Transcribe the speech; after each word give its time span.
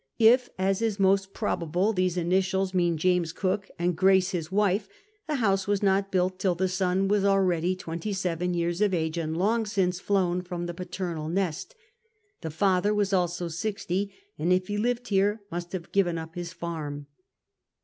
If, 0.17 0.49
as 0.57 0.81
is 0.81 0.99
most 0.99 1.31
probable, 1.31 1.93
these 1.93 2.17
initials 2.17 2.73
mean 2.73 2.97
James 2.97 3.31
Cook 3.31 3.69
and 3.77 3.95
Grace 3.95 4.31
his 4.31 4.51
wife, 4.51 4.89
the 5.27 5.35
house 5.35 5.67
was 5.67 5.83
not 5.83 6.11
built 6.11 6.39
till 6.39 6.55
the 6.55 6.67
son 6.67 7.07
was 7.07 7.23
already 7.23 7.75
twenty 7.75 8.11
seven 8.11 8.55
years 8.55 8.81
of 8.81 8.95
age 8.95 9.19
and 9.19 9.37
long 9.37 9.67
since 9.67 9.99
flown 9.99 10.41
from 10.41 10.65
the 10.65 10.73
paternal 10.73 11.29
nest 11.29 11.75
The 12.41 12.49
father 12.49 12.95
was 12.95 13.13
also 13.13 13.47
sixty, 13.47 14.11
and, 14.39 14.51
if 14.51 14.69
he 14.69 14.77
lived 14.79 15.09
here, 15.09 15.41
must 15.51 15.71
have 15.73 15.91
given 15.91 16.17
up 16.17 16.33
his 16.33 16.51
farm. 16.51 17.05